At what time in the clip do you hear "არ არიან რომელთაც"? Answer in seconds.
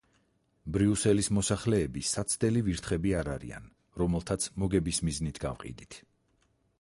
3.19-4.49